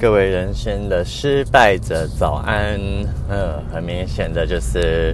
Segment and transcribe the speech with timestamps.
[0.00, 2.78] 各位人生的失败者，早安！
[3.28, 5.12] 嗯，很明显的就是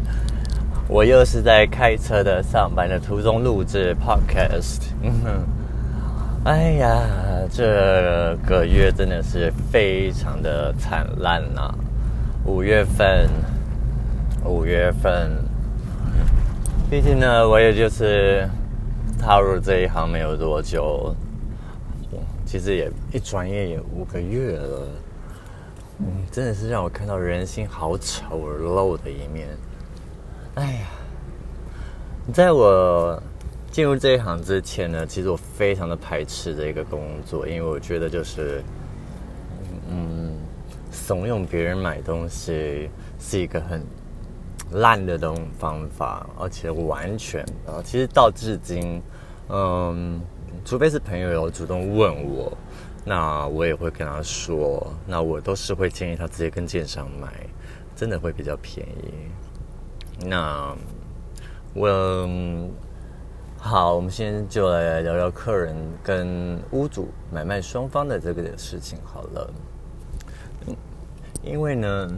[0.86, 4.82] 我又是在开车的上班的途中录制 podcast。
[5.00, 5.30] 嗯哼，
[6.44, 7.00] 哎呀，
[7.50, 11.74] 这个月真的是非常的惨烂呐！
[12.44, 13.26] 五月份，
[14.44, 15.30] 五月份，
[16.90, 18.46] 毕竟呢，我也就是
[19.18, 21.16] 踏入这一行没有多久。
[22.54, 24.88] 其实也一转眼也五个月了，
[25.98, 29.48] 嗯，真的是让我看到人心好丑陋的一面。
[30.54, 30.86] 哎呀，
[32.32, 33.20] 在我
[33.72, 38.62] 进入这一行之前呢，其实我非常的排斥这个工作，因为我觉得就是，
[39.90, 40.32] 嗯，
[40.92, 43.84] 怂恿别人买东西是一个很
[44.70, 49.02] 烂的东方法，而且完全啊，其实到至今，
[49.48, 50.20] 嗯。
[50.64, 52.50] 除非是朋友有主动问我，
[53.04, 57.46] 那我也会跟他说，那我都是会建议他直接跟建商买，
[57.94, 60.26] 真的会比较便宜。
[60.26, 60.74] 那
[61.74, 61.86] 我
[63.58, 69.50] 好，我们先就来聊聊客人跟屋主买卖双方的这个事情好了。
[71.42, 72.10] 因为呢，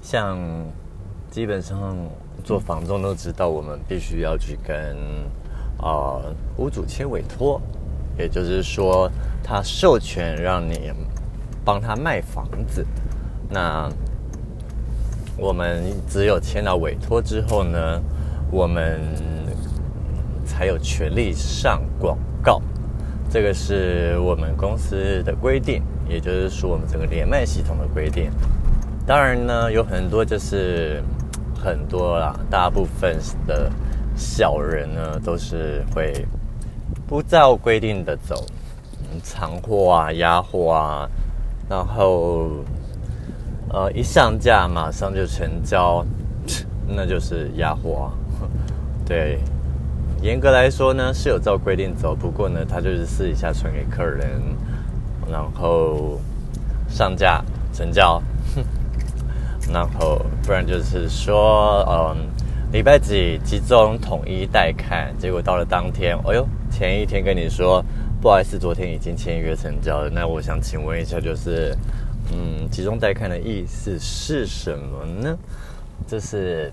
[0.00, 0.38] 像
[1.30, 1.98] 基本上
[2.42, 4.96] 做房仲都知道，我们必须要去跟。
[5.82, 6.22] 啊，
[6.58, 7.60] 屋主签委托，
[8.16, 9.10] 也就是说，
[9.42, 10.92] 他授权让你
[11.64, 12.86] 帮他卖房子。
[13.50, 13.90] 那
[15.36, 18.00] 我们只有签到委托之后呢，
[18.48, 19.00] 我们
[20.46, 22.62] 才有权利上广告。
[23.28, 28.30] 这个是我们公司的规定，也就是说，我们整个连麦系统的规定。
[29.04, 31.02] 当然呢，有很多就是
[31.60, 33.68] 很多啦，大部分的。
[34.16, 36.26] 小人呢，都是会
[37.06, 38.44] 不照规定的走，
[39.22, 41.08] 藏货啊、压货啊，
[41.68, 42.50] 然后
[43.70, 46.04] 呃一上架马上就成交，
[46.86, 48.10] 那就是压货。
[48.10, 48.12] 啊
[49.04, 49.38] 对，
[50.20, 54.40] 严格来说呢是有照规定走，不过呢他就是私底下传给客人，
[55.30, 56.18] 然后
[56.88, 58.22] 上架成交，
[59.72, 62.41] 然后不然就是说嗯。
[62.72, 67.84] 礼拜几集中统一带看，结果到了当天，哎呦，前一天跟你说
[68.18, 70.08] 不好意思，昨天已经签约成交了。
[70.08, 71.76] 那我想请问一下，就是
[72.32, 75.36] 嗯，集中带看的意思是什么呢？
[76.08, 76.72] 这是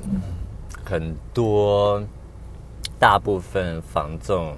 [0.85, 2.01] 很多
[2.97, 4.55] 大部分房仲，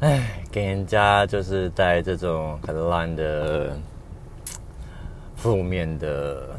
[0.00, 3.78] 哎，给人家就是带这种很烂的
[5.36, 6.58] 负面的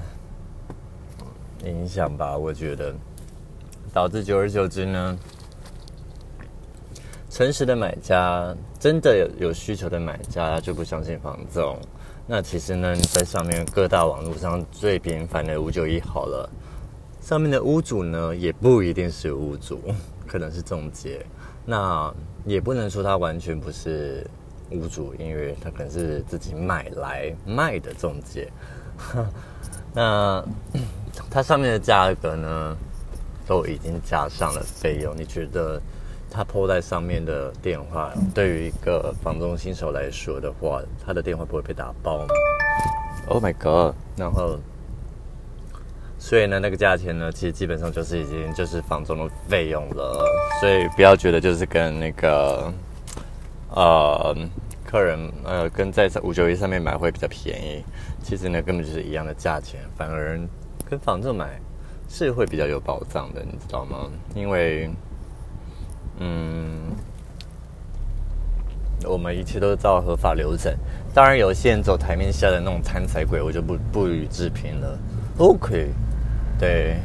[1.66, 2.96] 影响吧，我觉得。
[3.94, 5.18] 导致久而久之呢，
[7.30, 11.78] 诚实的买家真的有需求的买家就不相信房仲。
[12.28, 16.50] 那其实呢，在上面各大网络上最频繁的五九一好了，
[17.22, 19.82] 上面的屋主呢也不一定是屋主，
[20.28, 21.26] 可能是中介。
[21.66, 22.14] 那
[22.46, 24.26] 也不能说他完全不是
[24.72, 28.52] 屋主，因为他可能是自己买来卖的中介。
[29.94, 30.44] 那
[31.32, 32.78] 它上面的价格呢？
[33.50, 35.82] 都已经加上了费用，你觉得
[36.30, 42.28] 他铺在上面的电话，对于一个房东新手来说的话，他的电话不会被打爆吗
[43.28, 43.96] ？Oh my god！
[44.16, 44.60] 然后，
[46.20, 50.24] 所以呢，那个价钱呢，其实基本上就是已经就是房东的费用了，
[50.62, 52.72] 所以不要觉得就是跟那个
[53.72, 54.38] 呃
[54.86, 57.84] 客人呃跟在五九一上面买会比较便宜，
[58.22, 60.40] 其实呢根本就是一样的价钱，反而
[60.88, 61.60] 跟房子买。
[62.10, 64.10] 是会比较有保障的，你知道吗？
[64.34, 64.90] 因为，
[66.18, 66.92] 嗯，
[69.06, 70.74] 我们一切都照合法流程。
[71.14, 75.00] 当然，有些人走台面下的那种贪财鬼，我就不不予置评了。
[75.38, 75.92] OK，
[76.60, 76.98] 对，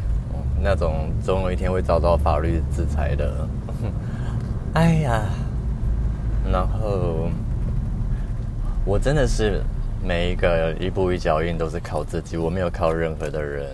[0.63, 3.47] 那种总有一天会遭到法律制裁的。
[4.75, 5.23] 哎呀，
[6.51, 7.29] 然后
[8.85, 9.63] 我真的是
[10.03, 13.69] 每一个一步一脚印都是靠自己，我没有靠任何的人。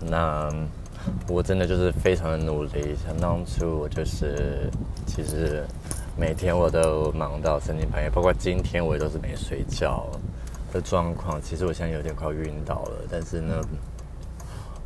[0.00, 0.48] 那
[1.28, 2.96] 我真的就是非常的努力。
[3.04, 4.70] 想当初我就是，
[5.06, 5.64] 其实
[6.16, 10.06] 每天我都忙到神经半夜，包括今天我也都是没睡觉
[10.72, 11.40] 的状况。
[11.40, 13.60] 其实我现在有点快晕倒了，但是呢，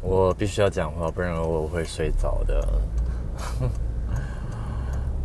[0.03, 2.69] 我必须要讲话，不然我会睡着的。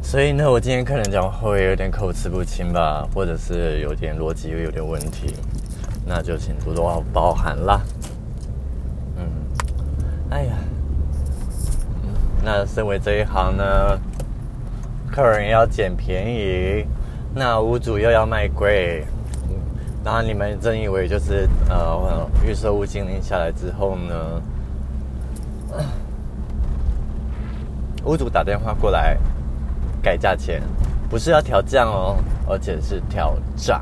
[0.02, 5.34] 所以呢，我今天可能讲会有点口齿不清吧，或者是有点逻辑有点问题，
[6.06, 7.82] 那就请多多包涵啦。
[10.36, 10.54] 哎呀，
[12.44, 13.64] 那身为这一行呢，
[15.10, 16.86] 客人要捡便宜，
[17.34, 19.06] 那屋主又要卖贵，
[20.04, 24.42] 然后你们真以为就是呃预售屋经营下来之后呢，
[28.04, 29.18] 屋主打电话过来
[30.02, 30.62] 改价钱，
[31.10, 33.82] 不是要调降哦，而且是调涨，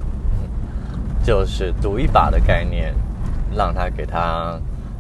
[1.25, 2.93] 就是赌一把的概念，
[3.55, 4.59] 让他给他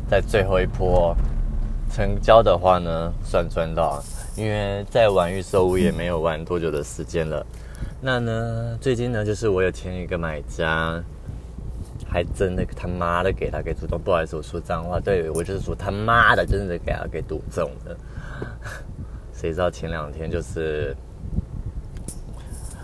[0.09, 1.15] 在最后一波
[1.93, 4.03] 成交的话呢，算赚到，
[4.35, 7.45] 因为再玩预售屋也没有玩多久的时间了。
[8.01, 11.01] 那呢，最近呢，就是我有签一个买家。
[12.05, 17.97] 还真的他妈的给他给赌中，不好意思，我说脏话，对我就是说他妈的，真的给他给赌中了。
[19.33, 20.95] 谁知道前两天就是，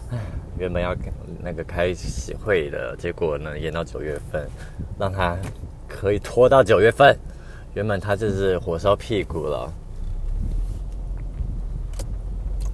[0.09, 0.17] 唉
[0.57, 0.95] 原本要
[1.43, 4.49] 那个开喜会的，结果呢延到九月份，
[4.97, 5.37] 让他
[5.87, 7.15] 可以拖到九月份。
[7.79, 9.71] 原本他就是火烧屁股了，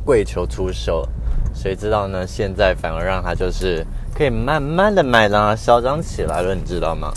[0.04, 1.08] 跪求出手，
[1.54, 2.26] 谁知道呢？
[2.26, 3.86] 现在反而让他就是。
[4.16, 7.12] 可以慢慢的卖，让它嚣张起来了，你知道吗？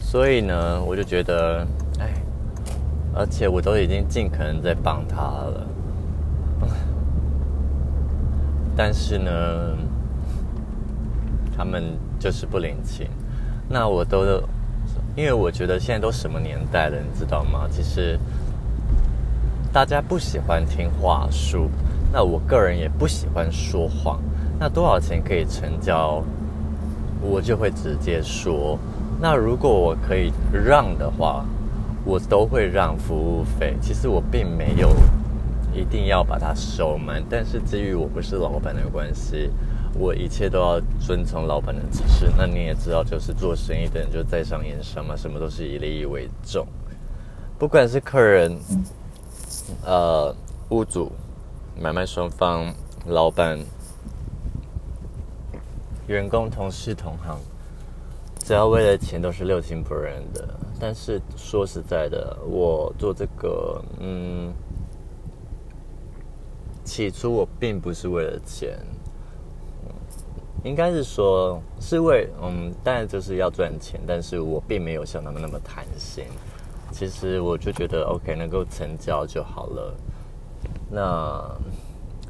[0.00, 1.64] 所以呢，我就觉得，
[2.00, 2.12] 哎，
[3.14, 5.66] 而且我都已经尽可能在帮他了，
[8.76, 9.30] 但是呢，
[11.56, 13.06] 他们就是不领情。
[13.68, 14.42] 那我都，
[15.14, 17.68] 因为我觉得现在都什么年代了，你知道吗？
[17.70, 18.18] 其实
[19.72, 21.68] 大家不喜欢听话术，
[22.12, 24.20] 那我个人也不喜欢说谎。
[24.58, 26.22] 那多少钱可以成交？
[27.20, 28.78] 我就会直接说。
[29.20, 31.44] 那如果我可以让的话，
[32.04, 33.76] 我都会让服务费。
[33.80, 34.90] 其实我并没有
[35.74, 39.50] 一定要把它收满，但是至于我不是老板的关系，
[39.94, 42.30] 我一切都要遵从老板的指示。
[42.36, 46.66] 那你也知道，就是做生意的人就在商言商嘛，什么都是以利益为重。
[47.58, 48.58] 不管是客人、
[49.84, 50.34] 呃
[50.70, 51.12] 屋主、
[51.80, 52.72] 买卖双方、
[53.06, 53.58] 老板。
[56.08, 57.38] 员工、同事、同行，
[58.40, 60.46] 只要为了钱，都是六亲不认的。
[60.78, 64.52] 但是说实在的，我做这个，嗯，
[66.84, 68.76] 起初我并不是为了钱，
[70.64, 76.24] 应该是说是为，嗯，当然就是要赚钱，但是我并没有像他们那么贪心。
[76.90, 79.94] 其实我就觉得，OK，能够成交就好了。
[80.90, 81.56] 那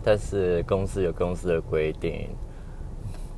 [0.02, 2.29] 但是公司有公司的规定。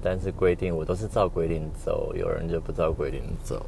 [0.06, 3.64] 但是规定我都是照规定走，有人就不照规定走。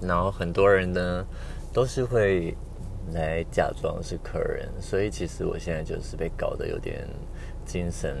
[0.00, 1.26] 然后很多人呢，
[1.74, 2.56] 都是会
[3.12, 7.06] 来假装是客人，所以其实我现在就是被搞得有点
[7.66, 8.16] 精神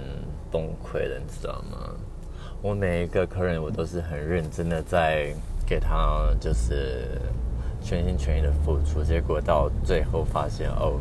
[0.50, 1.94] 崩溃了，你知道吗？
[2.60, 5.34] 我每一个客人，我都是很认真的在
[5.66, 7.20] 给他，就是
[7.82, 11.00] 全心全意的付出，结果到最后发现，哦，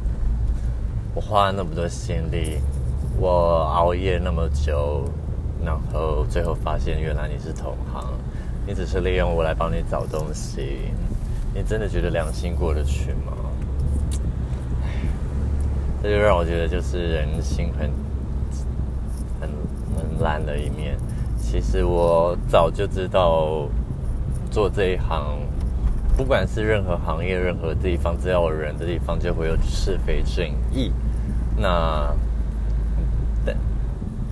[1.14, 2.60] 我花了那么多心力。
[3.20, 3.30] 我
[3.76, 5.06] 熬夜那么久，
[5.64, 8.12] 然后最后发现原来你是同行，
[8.66, 10.80] 你只是利用我来帮你找东西，
[11.54, 13.38] 你真的觉得良心过得去吗？
[16.04, 17.90] 这就让我觉得就是人心很
[19.40, 19.50] 很
[19.96, 20.98] 很烂的一面。
[21.40, 23.70] 其实我早就知道
[24.52, 25.40] 做这一行，
[26.18, 30.92] 不管是任何行业、任何地方，只要有人的地方就会有是非正义。
[31.56, 32.14] 那
[33.46, 33.56] 但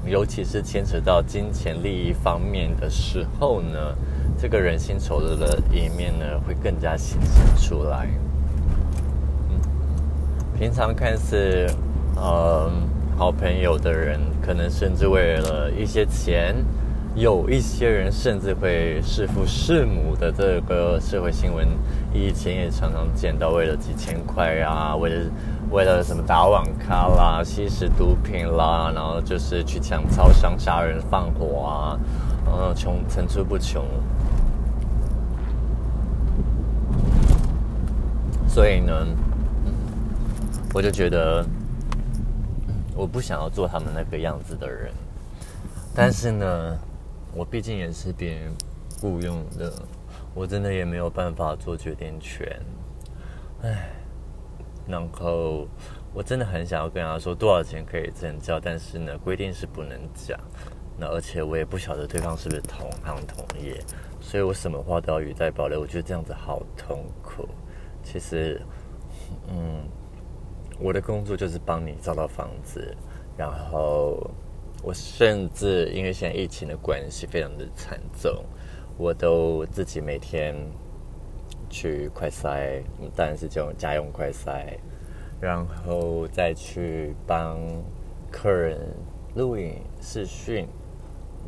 [0.06, 3.96] 尤其是牵扯到金钱利益方面的时候呢，
[4.38, 8.10] 这个人心丑陋的一面呢，会更加显现出来。
[10.62, 11.66] 平常看似
[12.16, 12.72] 呃
[13.18, 16.56] 好朋友的人，可能甚至为了一些钱，
[17.16, 20.32] 有一些人甚至会弑父弑母的。
[20.32, 21.68] 这个社会新闻
[22.14, 25.32] 以前也常常见到，为了几千块啊，为了。
[25.72, 32.00] 为了什么打网咖啦、吸食毒品啦，然后就是去抢超商、杀人放火啊，
[32.46, 33.82] 嗯，穷层出不穷。
[38.50, 38.94] 所以呢，
[40.74, 41.46] 我就觉得
[42.96, 44.92] 我不想要做他们那个样子的人。
[45.94, 46.78] 但是呢，
[47.34, 48.54] 我毕竟也是别人
[49.00, 49.74] 雇佣的，
[50.34, 52.62] 我真的也没有办法做决定权。
[53.64, 53.90] 唉。
[54.88, 55.68] 然后
[56.12, 60.38] 我真的很想要跟他说多少钱可以成交，但是呢，规定是不能讲。
[60.98, 63.80] 那而且我也不晓得对方是不是同行同业，
[64.20, 65.80] 所以我什么话都要语带保留。
[65.80, 67.48] 我觉得这样子好痛苦。
[68.04, 68.60] 其实，
[69.48, 69.84] 嗯，
[70.82, 72.96] 我的工作就是帮你找到房子，
[73.38, 74.20] 然后
[74.84, 78.44] 我甚至因为现在疫情的关系非常的惨重，
[78.98, 80.56] 我都自己每天。
[81.74, 82.84] 去快筛，
[83.16, 84.78] 当然是这种家用快筛，
[85.40, 87.58] 然后再去帮
[88.30, 88.78] 客人
[89.36, 90.68] 录影视讯，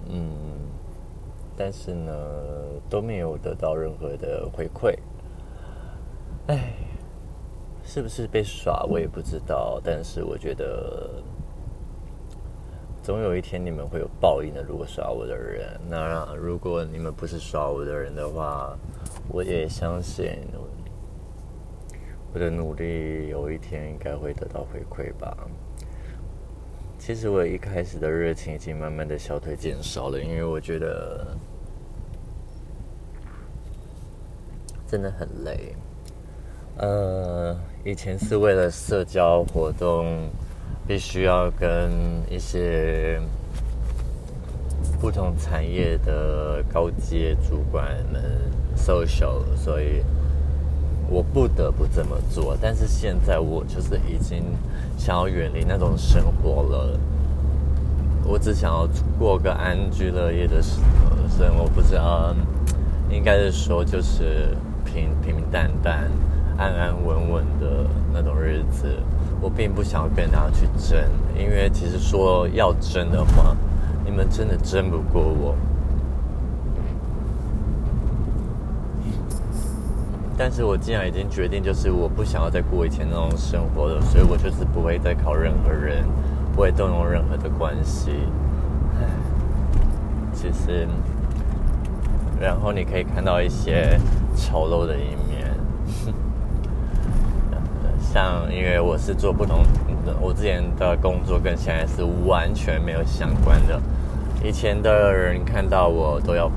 [0.08, 0.24] 嗯，
[1.58, 2.13] 但是呢
[2.90, 4.98] 都没有得到任何的回馈。
[6.48, 6.74] 哎，
[7.94, 11.12] 是不是被耍我也不知道，但是我觉得
[13.04, 14.64] 总有一天你们会有报应的。
[14.64, 18.76] 如果耍我的人，那如果你们不是耍我的人的话，
[19.30, 20.40] 我也相信
[22.34, 25.38] 我的努力有一天应该会得到回馈吧。
[26.98, 31.28] 其实我一开始的热情已经慢慢的消退减少了，因为我觉得
[34.88, 35.76] 真的很累。
[36.76, 40.06] 呃，以前是为了社交活动，
[40.88, 41.92] 必须要跟
[42.30, 43.20] 一些
[45.02, 48.24] 不同产业的高阶主管们
[48.78, 50.02] social，所以
[51.10, 52.58] 我不得不这么做。
[52.62, 54.42] 但是现在我就是已经
[54.98, 56.98] 想要远离那种生活了，
[58.24, 58.88] 我只想要
[59.20, 60.80] 过个安居乐业的生
[61.38, 62.34] 生活，不知道
[63.10, 66.10] 应该是说就是平平平淡淡。
[66.58, 68.88] 安安稳稳的那种日子，
[69.42, 71.00] 我并不想跟大家去争，
[71.38, 73.56] 因为其实说要争的话，
[74.06, 75.56] 你们真的争不过我。
[80.36, 86.04] 但是我既然已经决定，就是我不想要再过以前那种生活了，所以我就是不会再靠任何人，
[86.54, 88.12] 不会动用任何的关系。
[89.00, 89.06] 唉，
[90.34, 90.88] 其实，
[92.40, 94.00] 然后你可以看到一些
[94.36, 95.23] 丑陋的一面。
[98.13, 99.63] 像，因为我是做不同
[100.05, 103.82] 的，我之前的工作跟现在是完全没有相关的。
[104.43, 106.48] 以前的人看到我都要，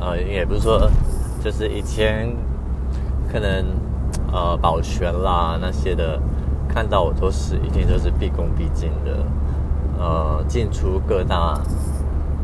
[0.00, 0.90] 呃，也不是说，
[1.40, 2.34] 就是以前
[3.30, 3.64] 可能
[4.32, 6.18] 呃保全啦那些的，
[6.68, 9.24] 看到我都是一定都是毕恭毕敬的，
[10.00, 11.60] 呃，进出各大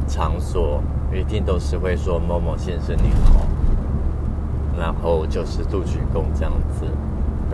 [0.07, 0.81] 场所
[1.13, 3.49] 一定都是会说某某先生你好，
[4.79, 6.87] 然后就是度鞠躬这样子。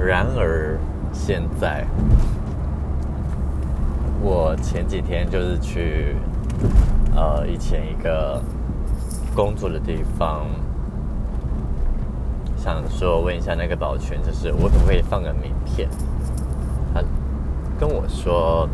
[0.02, 0.78] 然而，
[1.12, 1.84] 现在
[4.22, 6.16] 我前几天就是去
[7.14, 8.42] 呃以前一个
[9.34, 10.46] 工作的地方，
[12.56, 15.88] 想说问一下那个保全，就是我可不可以放个名片？
[16.92, 17.02] 他
[17.78, 18.68] 跟我说，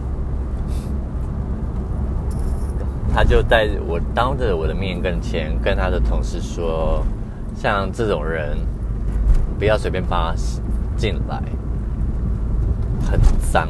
[3.13, 7.05] 他就在我当着我的面跟前跟他的同事说，
[7.55, 8.57] 像这种人
[9.59, 10.35] 不要随便发。
[10.97, 11.43] 进来
[13.09, 13.21] 很
[13.53, 13.69] 脏，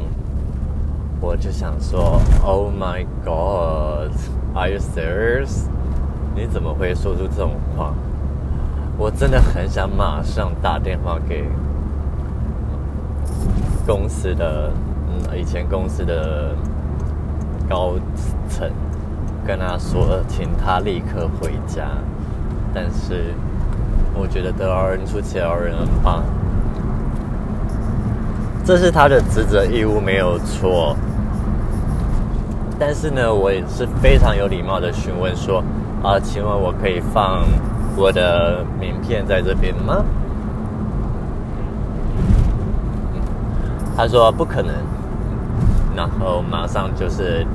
[1.21, 5.67] 我就想说，Oh my God，Are you serious？
[6.35, 7.93] 你怎么会说出这种话？
[8.97, 11.45] 我真的很想马上打电话给
[13.85, 14.71] 公司的，
[15.07, 16.55] 嗯，以前公司的
[17.69, 17.93] 高
[18.49, 18.67] 层，
[19.45, 21.87] 跟他说，请他立刻回家。
[22.73, 23.33] 但是
[24.15, 26.23] 我觉得得饶人处且饶人吧。
[28.67, 30.93] 这是他的职责义务，没有错。
[32.77, 35.63] 但是呢，我也是非常有礼貌的询问说
[36.03, 37.45] ：“啊，请问我可以放
[37.95, 40.03] 我的名片在这边吗？”
[43.95, 44.75] 他说：“不可能。”
[45.95, 47.47] 然后马上就是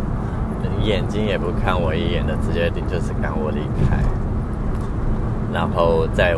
[0.82, 3.98] 眼睛也不看我一眼的，直接就是赶我离开。
[5.52, 6.34] 然后在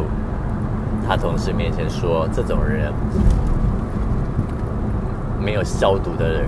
[1.07, 2.93] 他同事面前说：“这种人。”
[5.45, 6.47] 没有消毒的人，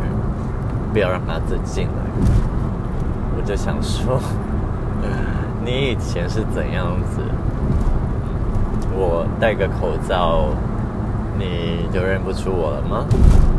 [0.93, 1.93] 不要让他再进来。
[3.37, 4.19] 我就想说，
[5.63, 7.21] 你以前是怎样子？
[8.95, 10.47] 我戴个口罩，
[11.39, 13.05] 你就认不出我了吗？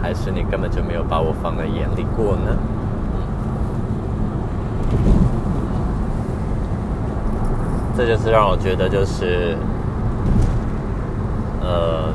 [0.01, 2.57] 还是你根本就没有把我放在眼里过呢？
[7.95, 9.55] 这就是让我觉得，就是，
[11.61, 12.11] 呃。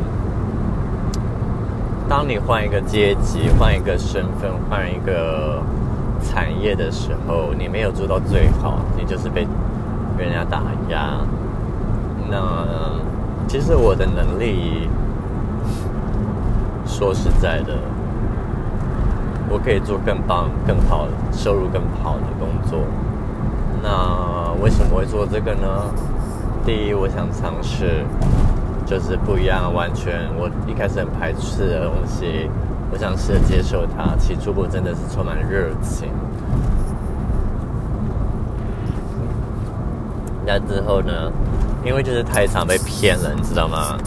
[2.13, 5.63] 当你换一个阶级、换一个身份、换一个
[6.23, 9.47] 产业的时候，你没有做到最好，你就是被
[10.19, 11.17] 人家打压。
[12.31, 12.67] 那
[13.49, 14.91] 其实我的能力，
[16.87, 17.79] 说实在的，
[19.49, 22.81] 我可以做更棒、更好、收入更好的工作。
[23.83, 25.67] 那为什么会做这个呢？
[26.63, 28.05] 第一，我想尝试。
[28.87, 32.51] 就是不一样，完全我一开始很排斥的东西，
[32.91, 34.15] 我想试着接受它。
[34.17, 36.09] 起初我真的是充满热情，
[40.47, 41.33] 那之后呢？
[41.85, 43.99] 因为就是太常被骗了，你知道吗？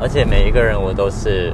[0.00, 1.52] 而且每一个人我都是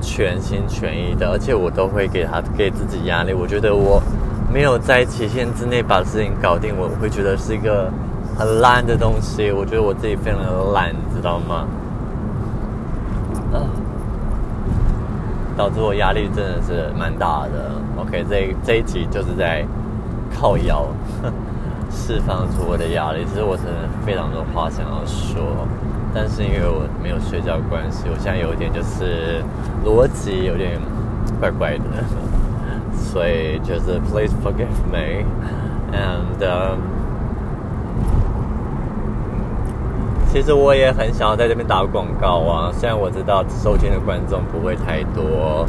[0.00, 3.34] 全心全意的，而且我都会给他给自己压力。
[3.34, 4.02] 我觉得我
[4.50, 7.92] 没有在期限之内把事情搞定，我会觉得是一个
[8.36, 9.50] 很烂的东西。
[9.52, 11.66] 我觉得我自己非常的烂，你，知道吗？
[13.52, 13.62] 啊，
[15.56, 17.70] 导致我压力真的是蛮大的。
[17.96, 19.64] OK，这这一集就是在
[20.34, 20.86] 靠腰
[21.90, 23.24] 释放出我的压力。
[23.24, 23.72] 其实我真的
[24.04, 25.66] 非常多话想要说。
[26.16, 29.42] 但是因为我没有睡觉关系，我现在有一点就是
[29.84, 30.78] 逻辑有点
[31.40, 31.84] 怪怪的，
[32.94, 35.26] 所以就是 Please forgive me
[35.92, 36.38] and
[40.32, 45.64] 其实我也很想要在这边打广告啊，虽然我知道收听的观众不会太多，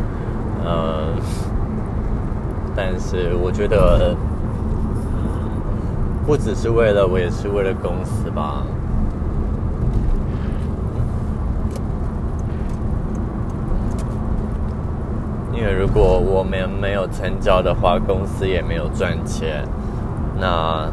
[0.66, 1.14] 嗯，
[2.76, 4.16] 但是我觉得
[6.26, 8.64] 不只是为了我，也是为了公司吧。
[15.54, 19.64] 因为如果我们没有成交的话，公司也没有赚钱。
[20.40, 20.90] 那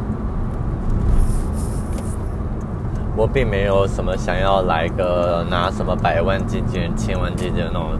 [3.15, 7.91] 我并没有什么想要来个拿什么百万经纪人、千万经纪人那种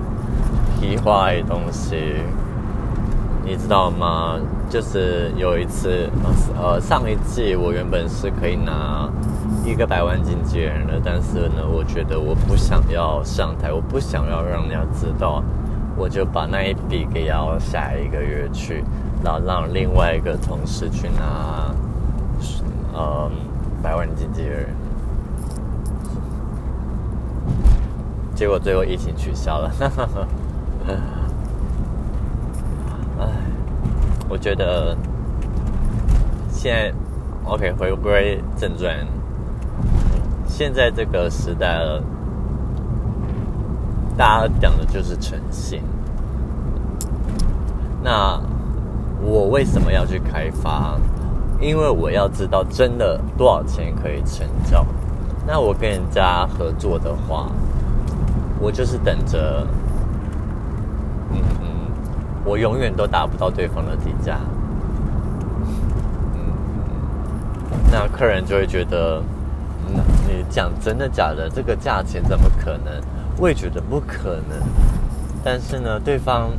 [0.79, 2.15] 屁话的东西，
[3.46, 4.39] 你知道吗？
[4.70, 6.10] 就是有一次，
[6.60, 9.08] 呃，上一季我原本是可以拿
[9.63, 15.43] 一个百万经纪人的，但是呢，我觉得我不想要上台，我不想要让人家知道。
[15.96, 18.84] 我就把那一笔给要下一个月去，
[19.24, 21.72] 然后让另外一个同事去拿，
[22.98, 23.29] 嗯，
[23.84, 24.65] 百万经纪人。
[28.36, 29.72] 结果最后疫情取消了，
[33.20, 33.28] 哎，
[34.28, 34.98] 我觉得
[36.50, 36.94] 现在
[37.46, 39.06] OK 回归正传，
[40.48, 42.02] 现在这个时代了。
[44.16, 45.82] 大家讲的就是诚信。
[48.04, 48.40] 那
[49.24, 51.00] 我为什么要去开发？
[51.60, 54.86] 因为我要知道真的多少钱可以成交。
[55.48, 57.50] 那我跟人家合作的话，
[58.63, 59.67] 我就是等着，
[61.32, 61.67] 嗯嗯，
[62.45, 64.39] 我永远都达不到对方的底价。
[66.34, 66.54] 嗯，
[67.91, 69.21] 那客人就会觉得，
[69.89, 71.49] 嗯，你讲真的假的？
[71.49, 72.93] 这个价钱怎么可能？
[73.38, 74.58] 我也觉得不可能，
[75.43, 76.49] 但是呢，对方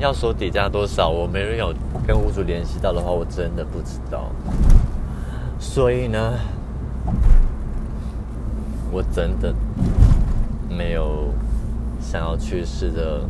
[0.00, 1.72] 要说底价多少，我没人有
[2.04, 4.28] 跟屋主联系到的话，我真的不知道。
[5.60, 6.32] 所以呢，
[8.90, 9.54] 我真的
[10.68, 11.32] 没有
[12.00, 13.24] 想要去试着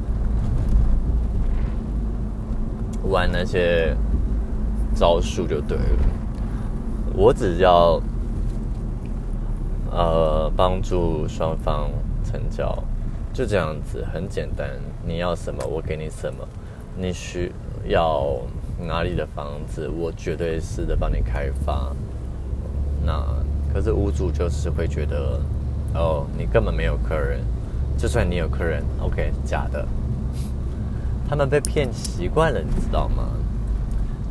[3.04, 3.96] 玩那些
[4.94, 5.84] 招数就对了。
[7.14, 8.00] 我只要
[9.90, 11.90] 呃帮助双方。
[12.28, 12.76] 成交
[13.32, 14.68] 就这样子，很简单。
[15.06, 16.44] 你要什么，我给你什么。
[16.98, 17.52] 你需
[17.86, 18.36] 要
[18.80, 21.94] 哪里的房子，我绝对是的帮你开发。
[23.04, 23.24] 那
[23.72, 25.40] 可是屋主就是会觉得，
[25.96, 27.40] 哦，你根本没有客人。
[27.98, 29.86] 就算你有客人，OK，假的。
[31.28, 33.24] 他们被骗习惯了，你知道吗？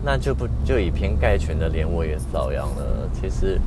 [0.04, 3.10] 那就不就以偏概全的，连我也遭殃了。
[3.14, 3.60] 其实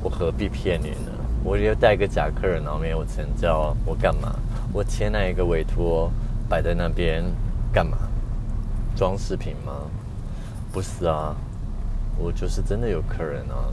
[0.00, 1.10] 我何必骗你呢？
[1.42, 4.32] 我就带个假客人，然后没有成交，我干嘛？
[4.72, 6.08] 我签那一个委托
[6.48, 7.24] 摆在那边
[7.72, 7.98] 干嘛？
[8.94, 9.72] 装饰品吗？
[10.72, 11.34] 不是啊，
[12.16, 13.66] 我就是真的有客人啊。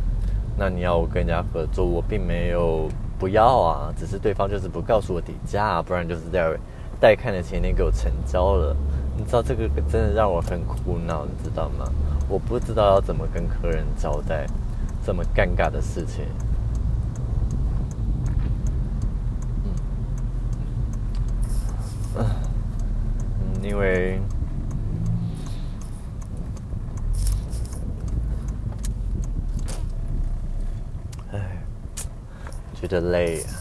[0.60, 6.54] 那你要我跟人家合作，我并没有不要啊，只是对方就是不告诉我底价，不然就是在
[7.00, 8.76] 带看的前天给我成交了。
[9.18, 11.90] 你知道这个真的让我很苦恼，你知道吗？
[12.28, 14.46] 我不知道要怎么跟客人交代
[15.06, 16.26] 这么尴尬的事情。
[22.18, 22.26] 嗯，
[23.42, 24.22] 嗯因为，
[32.80, 33.52] 觉得累啊。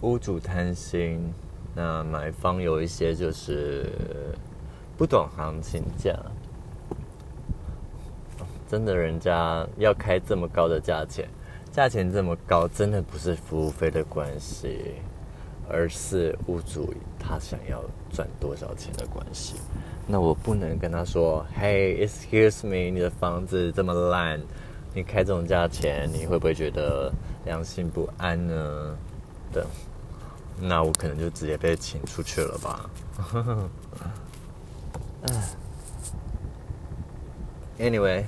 [0.00, 1.30] 屋主贪心，
[1.74, 3.92] 那买方有一些就是
[4.96, 6.18] 不懂行情价，
[8.66, 11.28] 真的，人家要开这么高的价钱。
[11.70, 14.94] 价钱这么高，真的不是服务费的关系，
[15.68, 19.56] 而是屋主他想要赚多少钱的关系。
[20.06, 24.40] 那我不能跟他说：“Hey，excuse me，你的房子这么烂，
[24.92, 27.10] 你开这种价钱，你会不会觉得
[27.44, 28.96] 良心不安呢？”
[29.52, 29.66] 的，
[30.60, 32.90] 那我可能就直接被请出去了吧。
[37.78, 38.24] Anyway，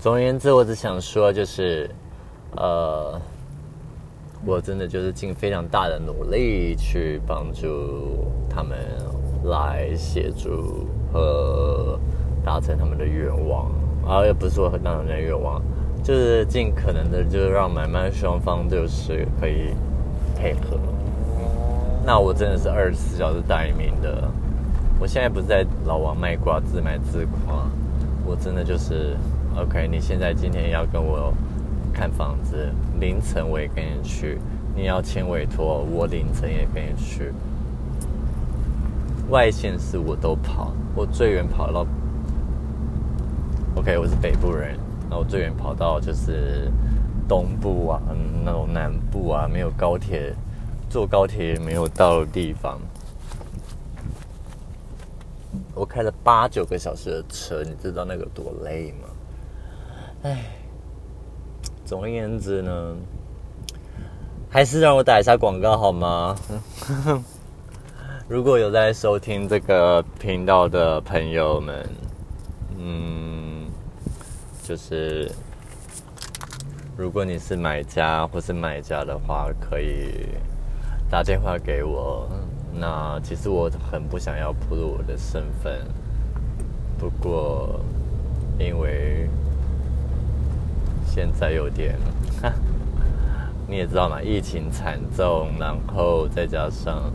[0.00, 1.90] 总而言之，我只想说就是。
[2.56, 3.20] 呃，
[4.46, 8.78] 我真的就是尽非常大的努力去帮助他们
[9.44, 11.98] 来协助和
[12.44, 13.70] 达成他们的愿望，
[14.06, 15.62] 啊，也不是说达成的愿望，
[16.02, 19.74] 就是尽可能的，就是让买卖双方就是可以
[20.36, 20.78] 配合。
[22.06, 24.28] 那我真的是二十四小时待命的。
[25.00, 27.68] 我现在不是在老王卖瓜自卖自夸，
[28.26, 29.16] 我真的就是
[29.56, 29.86] OK。
[29.86, 31.32] 你现在今天要跟我
[31.92, 32.68] 看房子，
[32.98, 34.38] 凌晨我也跟你去。
[34.74, 37.32] 你要签委托，我凌晨也跟你去。
[39.30, 41.86] 外县市我都跑，我最远跑到
[43.76, 44.78] OK，我是北部人，
[45.10, 46.72] 那我最远跑到就是
[47.28, 48.00] 东部啊，
[48.42, 50.34] 那种南部啊，没有高铁。
[50.88, 52.80] 坐高铁也没有到的地方，
[55.74, 59.08] 我开了八九个小时的车，你知道那个多累吗？
[60.22, 60.44] 唉，
[61.84, 62.94] 总而言之呢，
[64.48, 66.34] 还是让我打一下广告好吗？
[68.30, 71.88] 如果有在收听这个频道的朋友们，
[72.78, 73.64] 嗯，
[74.62, 75.32] 就是
[76.94, 80.28] 如果你是买家或是卖家的话，可以。
[81.10, 82.28] 打电话给我，
[82.70, 85.80] 那其实我很不想要暴露我的身份，
[86.98, 87.80] 不过
[88.58, 89.26] 因为
[91.06, 91.96] 现在有点，
[93.66, 97.10] 你也知道嘛，疫情惨重，然后再加上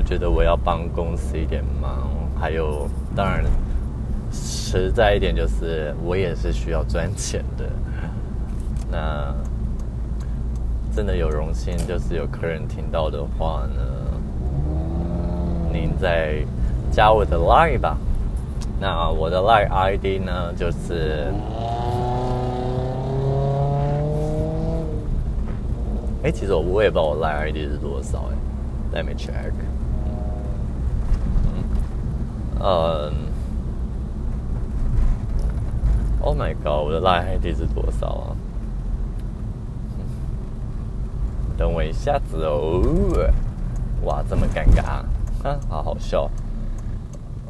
[0.00, 2.08] 我觉得我要帮公司一点忙，
[2.40, 3.44] 还有当然
[4.32, 7.66] 实在一点就是我也是需要赚钱的，
[8.90, 9.34] 那。
[10.92, 13.80] 真的有荣幸，就是有客人听到的话呢，
[15.72, 16.44] 您再
[16.90, 17.96] 加我的 line 吧。
[18.80, 21.32] 那我的 line ID 呢，就是，
[26.24, 28.24] 哎，其实我我也不知道我 line ID 是多少
[28.92, 29.52] 哎，Let me check。
[32.62, 33.12] 嗯
[36.20, 38.36] ，Oh my god，我的 line ID 是多少啊？
[41.56, 42.82] 等我一下子哦！
[44.04, 45.02] 哇，这么尴尬
[45.42, 46.30] 啊，好好笑。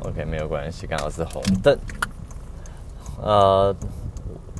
[0.02, 1.78] OK，没有关系，刚好是红灯。
[3.22, 3.74] 呃，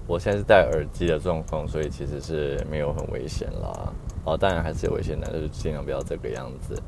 [0.06, 3.92] 我现在是戴耳机的状况，所以其实是没有很危险啦。
[4.24, 6.80] 哦，当然还是有危险的，就是尽量不要这个样子。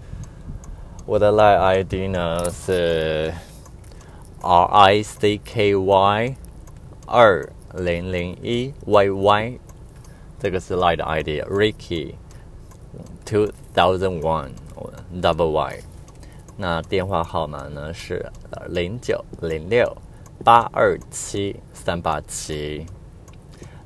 [1.05, 3.33] 我的 Line ID 呢是
[4.43, 6.37] R I C K Y
[7.07, 9.59] 二零零一 Y Y，
[10.39, 12.17] 这个是 Line 的 ID，Ricky。
[13.25, 14.51] Two thousand one
[15.23, 15.79] double Y，
[16.59, 18.31] 那电话号码呢是
[18.69, 19.97] 零九零六
[20.45, 22.85] 八二七三八七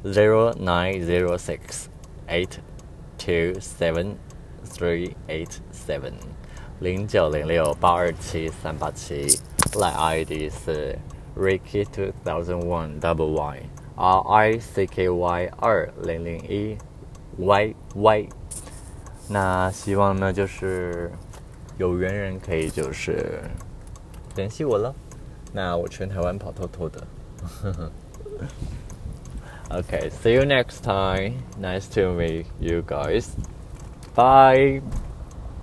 [0.03, 1.85] zero nine zero six
[2.27, 2.59] eight
[3.17, 4.17] two seven
[4.65, 6.15] three eight seven
[6.81, 9.39] 零九零六八二七三八七，
[9.80, 10.98] 来 ID 是
[11.38, 13.64] Ricky two thousand one double Y
[13.96, 16.78] R I C K Y 二零零一
[17.38, 18.30] Y Y。
[19.30, 21.12] 那希望呢，就是
[21.78, 23.42] 有缘人可以就是
[24.36, 24.94] 联系我了。
[25.54, 27.08] 那我全台湾跑透透的。
[29.70, 31.44] Okay, see you next time.
[31.58, 33.28] Nice to meet you guys.
[34.14, 34.82] Bye.